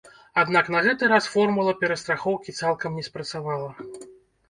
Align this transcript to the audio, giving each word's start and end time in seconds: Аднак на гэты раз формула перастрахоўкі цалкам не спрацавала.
Аднак 0.43 0.71
на 0.75 0.81
гэты 0.87 1.09
раз 1.13 1.27
формула 1.35 1.75
перастрахоўкі 1.83 2.59
цалкам 2.61 2.91
не 3.01 3.09
спрацавала. 3.13 3.71